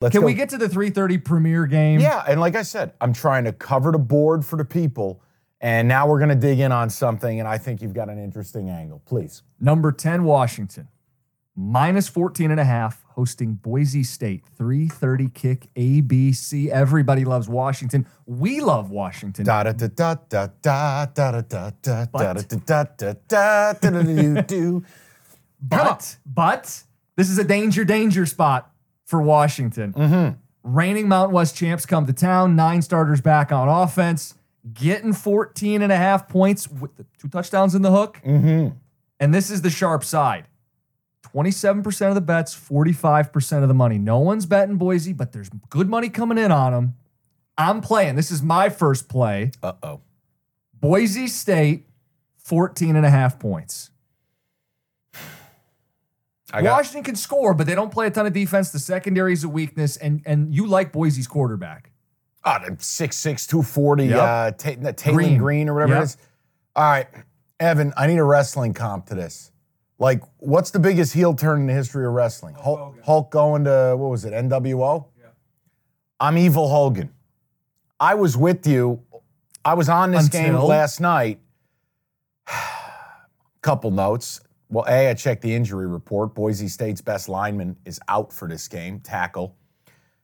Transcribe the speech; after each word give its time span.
Let's 0.00 0.12
Can 0.12 0.20
go. 0.22 0.26
we 0.26 0.34
get 0.34 0.48
to 0.50 0.58
the 0.58 0.68
3:30 0.68 1.24
premiere 1.24 1.66
game? 1.66 2.00
Yeah, 2.00 2.24
and 2.26 2.40
like 2.40 2.56
I 2.56 2.62
said, 2.62 2.92
I'm 3.00 3.12
trying 3.12 3.44
to 3.44 3.52
cover 3.52 3.92
the 3.92 3.98
board 3.98 4.44
for 4.44 4.56
the 4.56 4.64
people, 4.64 5.22
and 5.60 5.86
now 5.88 6.08
we're 6.08 6.18
going 6.18 6.30
to 6.30 6.34
dig 6.34 6.60
in 6.60 6.72
on 6.72 6.88
something, 6.90 7.38
and 7.38 7.48
I 7.48 7.58
think 7.58 7.82
you've 7.82 7.94
got 7.94 8.08
an 8.08 8.18
interesting 8.18 8.70
angle. 8.70 9.02
Please. 9.04 9.42
Number 9.60 9.92
10 9.92 10.24
Washington. 10.24 10.88
Minus 11.56 12.08
14 12.08 12.50
and 12.50 12.60
a 12.60 12.64
half 12.64 13.04
hosting 13.08 13.54
Boise 13.54 14.02
State. 14.02 14.44
3:30 14.58 15.34
kick 15.34 15.66
ABC. 15.74 16.70
Everybody 16.70 17.24
loves 17.26 17.48
Washington. 17.48 18.06
We 18.24 18.60
love 18.60 18.90
Washington. 18.90 19.44
Da 19.44 19.64
da 19.64 19.72
da 19.72 19.88
da 19.88 20.14
da 20.28 20.46
da 20.62 21.06
da 21.06 21.06
da 21.06 21.40
da 21.42 21.70
da 21.82 22.04
da 22.04 22.04
da 22.06 22.44
da 22.46 23.12
da 23.28 23.72
da 23.74 24.02
da 24.02 24.42
da. 24.42 24.80
But 25.60 26.16
but 26.24 26.82
this 27.16 27.28
is 27.28 27.38
a 27.38 27.44
danger 27.44 27.84
danger 27.84 28.24
spot 28.24 28.70
for 29.10 29.20
Washington. 29.20 29.92
Mm-hmm. 29.92 30.36
Reigning 30.62 31.08
Mountain 31.08 31.34
West 31.34 31.56
champs 31.56 31.84
come 31.84 32.06
to 32.06 32.12
town. 32.12 32.54
Nine 32.54 32.80
starters 32.80 33.20
back 33.20 33.50
on 33.50 33.68
offense. 33.68 34.34
Getting 34.72 35.12
14 35.12 35.82
and 35.82 35.90
a 35.90 35.96
half 35.96 36.28
points 36.28 36.68
with 36.68 36.96
the 36.96 37.04
two 37.18 37.28
touchdowns 37.28 37.74
in 37.74 37.82
the 37.82 37.90
hook. 37.90 38.20
Mm-hmm. 38.24 38.76
And 39.18 39.34
this 39.34 39.50
is 39.50 39.62
the 39.62 39.70
sharp 39.70 40.04
side. 40.04 40.46
27% 41.34 42.08
of 42.08 42.14
the 42.14 42.20
bets, 42.20 42.54
45% 42.54 43.62
of 43.62 43.68
the 43.68 43.74
money. 43.74 43.98
No 43.98 44.18
one's 44.18 44.46
betting 44.46 44.76
Boise, 44.76 45.12
but 45.12 45.32
there's 45.32 45.50
good 45.68 45.88
money 45.88 46.08
coming 46.08 46.38
in 46.38 46.50
on 46.50 46.72
them. 46.72 46.94
I'm 47.58 47.80
playing. 47.80 48.16
This 48.16 48.30
is 48.30 48.42
my 48.42 48.68
first 48.68 49.08
play. 49.08 49.52
Uh 49.62 49.72
oh. 49.82 50.00
Boise 50.74 51.26
State, 51.26 51.86
14 52.38 52.96
and 52.96 53.04
a 53.04 53.10
half 53.10 53.38
points. 53.38 53.89
I. 56.52 56.62
Washington 56.62 57.02
can 57.04 57.16
score, 57.16 57.54
but 57.54 57.66
they 57.66 57.74
don't 57.74 57.92
play 57.92 58.06
a 58.06 58.10
ton 58.10 58.26
of 58.26 58.32
defense. 58.32 58.70
The 58.70 58.78
secondary 58.78 59.32
is 59.32 59.44
a 59.44 59.48
weakness, 59.48 59.96
and 59.96 60.22
and 60.26 60.54
you 60.54 60.66
like 60.66 60.92
Boise's 60.92 61.26
quarterback. 61.26 61.90
Oh, 62.44 62.56
the 62.64 62.72
6'6", 62.72 63.46
240, 63.46 64.04
Yep. 64.06 64.18
uh, 64.18 64.50
that 64.82 64.96
Taylor 64.96 65.16
Green. 65.16 65.38
Green. 65.38 65.68
or 65.68 65.74
whatever 65.74 65.92
Yep. 65.92 66.00
it 66.00 66.04
is. 66.04 66.16
All 66.74 66.84
right, 66.84 67.06
Evan, 67.58 67.92
I 67.98 68.06
need 68.06 68.16
a 68.18 68.24
wrestling 68.24 68.72
comp 68.72 69.06
to 69.06 69.14
this. 69.14 69.52
Like, 69.98 70.22
what's 70.38 70.70
the 70.70 70.78
biggest 70.78 71.12
heel 71.12 71.34
turn 71.34 71.60
in 71.60 71.66
the 71.66 71.74
history 71.74 72.06
of 72.06 72.12
wrestling? 72.14 72.54
Hulk, 72.54 72.96
Hulk 73.04 73.30
going 73.30 73.64
to, 73.64 73.94
what 73.98 74.10
was 74.10 74.24
it, 74.24 74.32
NWO? 74.32 75.04
I'm 76.18 76.38
Evil 76.38 76.68
Hogan. 76.68 77.10
I 77.98 78.14
was 78.14 78.36
with 78.36 78.66
you. 78.66 79.02
I 79.62 79.74
was 79.74 79.90
on 79.90 80.10
this 80.12 80.28
game 80.28 80.54
last 80.54 81.00
night. 81.00 81.38
Couple 83.62 83.90
notes. 83.90 84.40
Well, 84.70 84.84
A, 84.88 85.10
I 85.10 85.14
checked 85.14 85.42
the 85.42 85.54
injury 85.54 85.86
report. 85.86 86.34
Boise 86.34 86.68
State's 86.68 87.00
best 87.00 87.28
lineman 87.28 87.76
is 87.84 87.98
out 88.08 88.32
for 88.32 88.48
this 88.48 88.68
game, 88.68 89.00
tackle. 89.00 89.56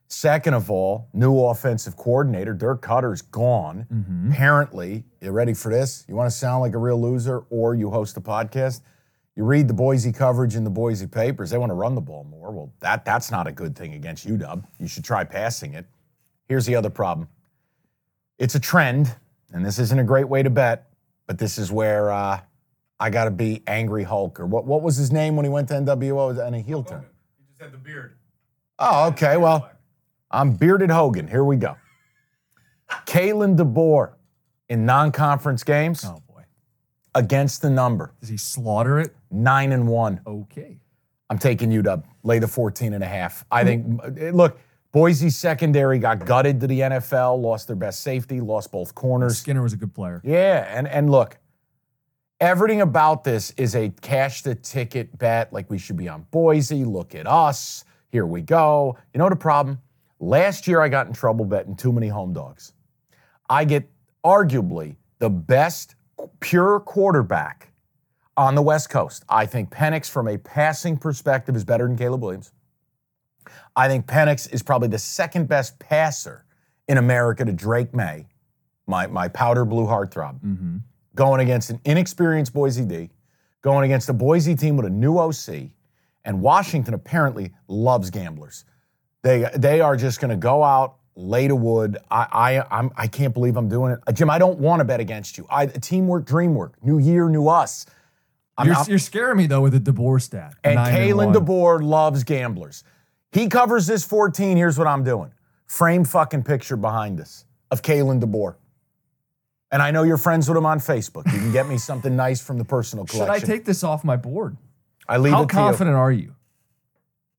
Second 0.07 0.53
of 0.53 0.71
all, 0.71 1.09
new 1.13 1.37
offensive 1.37 1.97
coordinator, 1.97 2.53
Dirk 2.53 2.81
Koetter's 2.81 3.21
gone. 3.21 3.85
Mm-hmm. 3.93 4.31
Apparently, 4.31 5.03
you 5.19 5.31
ready 5.31 5.53
for 5.53 5.69
this? 5.69 6.05
You 6.07 6.15
want 6.15 6.31
to 6.31 6.35
sound 6.35 6.61
like 6.61 6.73
a 6.73 6.77
real 6.77 6.99
loser 6.99 7.43
or 7.49 7.75
you 7.75 7.91
host 7.91 8.15
a 8.15 8.21
podcast? 8.21 8.81
You 9.35 9.43
read 9.43 9.67
the 9.67 9.73
Boise 9.73 10.13
coverage 10.13 10.55
in 10.55 10.63
the 10.63 10.69
Boise 10.69 11.07
papers, 11.07 11.49
they 11.49 11.57
want 11.57 11.71
to 11.71 11.75
run 11.75 11.93
the 11.93 12.01
ball 12.01 12.23
more. 12.23 12.51
Well, 12.51 12.71
that, 12.79 13.03
that's 13.03 13.29
not 13.29 13.47
a 13.47 13.51
good 13.51 13.75
thing 13.75 13.93
against 13.95 14.25
UW. 14.25 14.63
You 14.79 14.87
should 14.87 15.03
try 15.03 15.25
passing 15.25 15.73
it. 15.73 15.85
Here's 16.47 16.65
the 16.65 16.75
other 16.75 16.89
problem 16.89 17.27
it's 18.39 18.55
a 18.55 18.59
trend, 18.59 19.13
and 19.51 19.65
this 19.65 19.77
isn't 19.77 19.99
a 19.99 20.03
great 20.03 20.29
way 20.29 20.41
to 20.41 20.49
bet, 20.49 20.89
but 21.25 21.37
this 21.37 21.57
is 21.57 21.69
where 21.69 22.11
uh, 22.11 22.39
I 22.99 23.09
got 23.09 23.25
to 23.25 23.31
be 23.31 23.61
Angry 23.67 24.03
Hulk. 24.03 24.39
Or 24.39 24.45
what, 24.45 24.65
what 24.65 24.81
was 24.81 24.95
his 24.97 25.11
name 25.11 25.35
when 25.35 25.45
he 25.45 25.49
went 25.49 25.67
to 25.69 25.75
NWO 25.75 26.45
and 26.45 26.55
a 26.55 26.59
heel 26.59 26.83
turn? 26.83 27.05
He 27.37 27.43
just 27.45 27.61
had 27.61 27.71
the 27.71 27.77
beard. 27.77 28.15
Oh, 28.79 29.07
okay. 29.09 29.37
Well, 29.37 29.69
I'm 30.31 30.53
Bearded 30.53 30.89
Hogan. 30.91 31.27
Here 31.27 31.43
we 31.43 31.57
go. 31.57 31.75
Kalen 33.05 33.57
DeBoer 33.57 34.13
in 34.69 34.85
non-conference 34.85 35.63
games 35.63 36.05
Oh 36.05 36.21
boy, 36.27 36.43
against 37.15 37.61
the 37.61 37.69
number 37.69 38.13
does 38.19 38.29
he 38.29 38.37
slaughter 38.37 38.99
it? 38.99 39.13
nine 39.31 39.71
and 39.73 39.87
one. 39.87 40.21
Okay. 40.25 40.79
I'm 41.29 41.37
taking 41.37 41.69
UW. 41.69 42.03
Lay 42.23 42.39
the 42.39 42.47
14 42.47 42.93
and 42.93 43.03
a 43.03 43.07
half. 43.07 43.43
I 43.51 43.63
think. 43.65 43.99
Eh, 44.17 44.31
look, 44.33 44.57
Boise 44.93 45.29
secondary 45.29 45.99
got 45.99 46.25
gutted 46.25 46.61
to 46.61 46.67
the 46.67 46.79
NFL. 46.79 47.41
Lost 47.41 47.67
their 47.67 47.75
best 47.75 48.01
safety. 48.01 48.39
Lost 48.39 48.71
both 48.71 48.95
corners. 48.95 49.37
Skinner 49.37 49.61
was 49.61 49.73
a 49.73 49.77
good 49.77 49.93
player. 49.93 50.21
Yeah, 50.23 50.65
and 50.73 50.87
and 50.87 51.09
look, 51.09 51.37
everything 52.39 52.81
about 52.81 53.23
this 53.23 53.51
is 53.51 53.75
a 53.75 53.89
cash 54.01 54.41
the 54.41 54.55
ticket 54.55 55.17
bet. 55.17 55.51
Like 55.51 55.69
we 55.69 55.77
should 55.77 55.97
be 55.97 56.09
on 56.09 56.25
Boise. 56.31 56.85
Look 56.85 57.15
at 57.15 57.27
us. 57.27 57.85
Here 58.09 58.25
we 58.25 58.41
go. 58.41 58.97
You 59.13 59.19
know 59.19 59.29
the 59.29 59.35
problem? 59.35 59.79
Last 60.19 60.67
year 60.67 60.81
I 60.81 60.89
got 60.89 61.07
in 61.07 61.13
trouble 61.13 61.45
betting 61.45 61.75
too 61.75 61.91
many 61.91 62.07
home 62.07 62.33
dogs. 62.33 62.73
I 63.49 63.65
get 63.65 63.89
arguably 64.23 64.95
the 65.19 65.29
best 65.29 65.95
pure 66.39 66.79
quarterback 66.79 67.71
on 68.35 68.55
the 68.55 68.61
West 68.61 68.89
Coast. 68.89 69.23
I 69.29 69.45
think 69.45 69.69
Penix, 69.69 70.09
from 70.09 70.27
a 70.27 70.37
passing 70.37 70.97
perspective, 70.97 71.55
is 71.55 71.63
better 71.63 71.87
than 71.87 71.97
Caleb 71.97 72.21
Williams. 72.21 72.51
I 73.75 73.87
think 73.87 74.05
Penix 74.05 74.51
is 74.51 74.61
probably 74.61 74.89
the 74.89 74.99
second 74.99 75.47
best 75.47 75.79
passer 75.79 76.45
in 76.87 76.97
America 76.97 77.45
to 77.45 77.51
Drake 77.51 77.93
Maye, 77.93 78.27
my, 78.85 79.07
my 79.07 79.27
powder 79.27 79.65
blue 79.65 79.85
heartthrob, 79.85 80.39
Mm-hmm. 80.41 80.77
Going 81.17 81.41
against 81.41 81.69
an 81.69 81.81
inexperienced 81.83 82.53
Boise 82.53 82.85
D, 82.85 83.09
going 83.61 83.83
against 83.83 84.07
a 84.07 84.13
Boise 84.13 84.55
team 84.55 84.77
with 84.77 84.85
a 84.85 84.89
new 84.89 85.17
OC, 85.17 85.71
and 86.23 86.41
Washington 86.41 86.93
apparently 86.93 87.51
loves 87.67 88.09
gamblers. 88.09 88.63
They 89.23 89.49
they 89.57 89.81
are 89.81 89.97
just 89.97 90.21
going 90.21 90.29
to 90.29 90.37
go 90.37 90.63
out, 90.63 90.97
lay 91.15 91.49
to 91.49 91.55
wood. 91.55 91.97
I 92.09 92.27
I 92.31 92.79
I'm, 92.79 92.91
I 92.95 93.07
can't 93.07 93.33
believe 93.33 93.57
I'm 93.57 93.67
doing 93.67 93.91
it, 94.07 94.13
Jim. 94.13 94.29
I 94.29 94.37
don't 94.37 94.59
want 94.59 94.79
to 94.79 94.85
bet 94.85 95.01
against 95.01 95.37
you. 95.37 95.45
I 95.49 95.65
teamwork, 95.65 96.25
dreamwork, 96.25 96.73
new 96.81 96.99
year, 96.99 97.27
new 97.27 97.49
us. 97.49 97.85
You're, 98.63 98.75
you're 98.87 98.99
scaring 98.99 99.37
me 99.37 99.47
though 99.47 99.61
with 99.61 99.73
the 99.73 99.91
DeBoer 99.91 100.21
stat. 100.21 100.55
and 100.63 100.77
Kalen. 100.79 101.33
DeBoer 101.33 101.83
loves 101.83 102.23
gamblers. 102.23 102.83
He 103.31 103.49
covers 103.49 103.85
this 103.85 104.03
14. 104.05 104.55
Here's 104.57 104.77
what 104.77 104.87
I'm 104.87 105.03
doing. 105.03 105.31
Frame 105.65 106.05
fucking 106.05 106.43
picture 106.43 106.77
behind 106.77 107.19
us 107.19 107.45
of 107.69 107.81
Kalen 107.81 108.21
DeBoer. 108.21 108.55
And 109.71 109.81
I 109.81 109.91
know 109.91 110.03
you're 110.03 110.17
friends 110.17 110.47
with 110.47 110.57
him 110.57 110.65
on 110.65 110.79
Facebook. 110.79 111.25
You 111.31 111.39
can 111.39 111.51
get 111.51 111.67
me 111.67 111.77
something 111.77 112.15
nice 112.15 112.41
from 112.41 112.57
the 112.57 112.63
personal 112.65 113.05
collection. 113.05 113.35
Should. 113.39 113.43
I 113.43 113.45
take 113.53 113.65
this 113.65 113.83
off 113.83 114.03
my 114.03 114.15
board? 114.15 114.55
I 115.09 115.17
leave 115.17 115.33
How 115.33 115.43
it 115.43 115.49
to 115.49 115.55
you. 115.55 115.59
confident 115.59 115.95
are 115.95 116.11
you? 116.11 116.35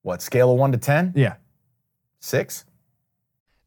What, 0.03 0.21
scale 0.23 0.53
of 0.53 0.59
one 0.59 0.73
to 0.73 0.79
10? 0.79 1.15
Yeah. 1.17 1.37
Six? 2.21 2.65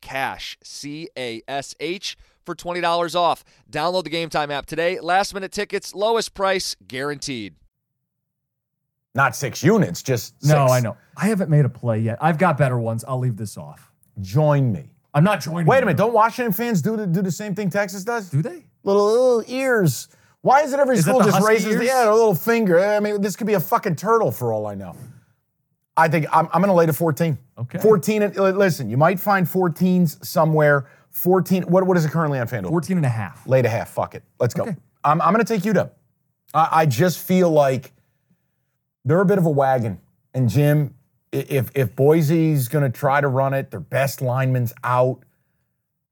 CASH, 0.00 0.58
C 0.62 1.08
A 1.16 1.42
S 1.48 1.74
H, 1.80 2.16
for 2.44 2.54
$20 2.54 3.14
off. 3.14 3.44
Download 3.70 4.04
the 4.04 4.10
Game 4.10 4.30
Time 4.30 4.50
app 4.50 4.66
today. 4.66 5.00
Last 5.00 5.34
minute 5.34 5.52
tickets, 5.52 5.94
lowest 5.94 6.34
price 6.34 6.76
guaranteed. 6.86 7.54
Not 9.14 9.34
six 9.34 9.62
units, 9.62 10.02
just 10.02 10.34
No. 10.44 10.66
I 10.66 10.80
know. 10.80 10.96
I 11.16 11.26
haven't 11.26 11.50
made 11.50 11.64
a 11.64 11.68
play 11.68 11.98
yet. 11.98 12.18
I've 12.20 12.38
got 12.38 12.56
better 12.56 12.78
ones. 12.78 13.04
I'll 13.06 13.18
leave 13.18 13.36
this 13.36 13.56
off. 13.56 13.90
Join 14.20 14.72
me. 14.72 14.94
I'm 15.14 15.24
not 15.24 15.40
joining. 15.40 15.66
Wait 15.66 15.78
a 15.78 15.80
you. 15.80 15.86
minute. 15.86 15.98
Don't 15.98 16.12
Washington 16.12 16.52
fans 16.52 16.82
do 16.82 16.96
the, 16.96 17.06
do 17.06 17.22
the 17.22 17.32
same 17.32 17.54
thing 17.54 17.70
Texas 17.70 18.04
does? 18.04 18.30
Do 18.30 18.42
they? 18.42 18.66
Little, 18.84 19.06
little 19.06 19.44
ears. 19.48 20.08
Why 20.42 20.62
is 20.62 20.72
it 20.72 20.78
every 20.78 20.96
Is 20.96 21.04
school 21.04 21.20
just 21.20 21.32
husky 21.32 21.48
raises 21.48 21.76
the, 21.78 21.84
yeah, 21.84 22.08
a 22.08 22.12
little 22.12 22.34
finger? 22.34 22.78
I 22.78 23.00
mean, 23.00 23.20
this 23.20 23.34
could 23.34 23.46
be 23.46 23.54
a 23.54 23.60
fucking 23.60 23.96
turtle 23.96 24.30
for 24.30 24.52
all 24.52 24.66
I 24.66 24.74
know. 24.74 24.94
I 25.98 26.08
think 26.08 26.26
I'm, 26.32 26.46
I'm 26.52 26.62
going 26.62 26.68
to 26.68 26.74
lay 26.74 26.86
to 26.86 26.92
14. 26.92 27.36
Okay. 27.58 27.78
14. 27.78 28.22
and- 28.22 28.36
Listen, 28.36 28.88
you 28.88 28.96
might 28.96 29.18
find 29.18 29.46
14s 29.46 30.24
somewhere. 30.24 30.86
14. 31.10 31.64
What, 31.64 31.84
what 31.84 31.96
is 31.96 32.04
it 32.04 32.10
currently 32.12 32.38
on 32.38 32.46
FanDuel? 32.46 32.68
14 32.68 32.96
and 32.96 33.04
a 33.06 33.08
half. 33.08 33.46
Lay 33.46 33.60
to 33.62 33.68
half. 33.68 33.90
Fuck 33.90 34.14
it. 34.14 34.22
Let's 34.38 34.54
go. 34.54 34.62
Okay. 34.62 34.76
I'm, 35.02 35.20
I'm 35.20 35.34
going 35.34 35.44
to 35.44 35.52
take 35.54 35.64
you 35.64 35.72
to. 35.72 35.90
I, 36.54 36.68
I 36.72 36.86
just 36.86 37.18
feel 37.18 37.50
like 37.50 37.92
they're 39.04 39.20
a 39.20 39.26
bit 39.26 39.38
of 39.38 39.46
a 39.46 39.50
wagon. 39.50 40.00
And 40.34 40.48
Jim, 40.48 40.94
if 41.32 41.70
if 41.74 41.96
Boise's 41.96 42.68
going 42.68 42.90
to 42.90 42.96
try 42.96 43.20
to 43.20 43.28
run 43.28 43.52
it, 43.54 43.70
their 43.70 43.80
best 43.80 44.22
lineman's 44.22 44.72
out. 44.84 45.24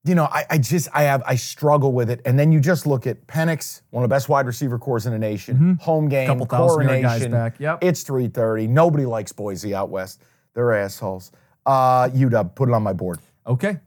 You 0.06 0.14
know, 0.14 0.24
I, 0.30 0.44
I 0.50 0.58
just 0.58 0.88
I 0.94 1.02
have 1.02 1.22
I 1.26 1.34
struggle 1.34 1.92
with 1.92 2.10
it. 2.10 2.20
And 2.24 2.38
then 2.38 2.52
you 2.52 2.60
just 2.60 2.86
look 2.86 3.06
at 3.06 3.26
Penix, 3.26 3.82
one 3.90 4.04
of 4.04 4.08
the 4.08 4.14
best 4.14 4.28
wide 4.28 4.46
receiver 4.46 4.78
cores 4.78 5.06
in 5.06 5.12
the 5.12 5.18
nation. 5.18 5.78
Home 5.82 6.08
game, 6.08 6.28
Mm-hmm. 6.28 6.40
Couple 6.40 6.46
thousand 6.46 7.02
guys 7.02 7.26
back, 7.28 7.58
yep. 7.58 7.78
It's 7.82 8.04
3:30. 8.04 8.68
Nobody 8.68 9.04
likes 9.06 9.32
Boise 9.32 9.74
out 9.74 9.90
west. 9.90 10.22
They're 10.54 10.72
assholes. 10.74 11.32
Uh, 11.66 12.08
UW, 12.10 12.54
put 12.54 12.68
it 12.68 12.74
on 12.74 12.82
my 12.82 12.92
board. 12.92 13.18
Okay. 13.46 13.78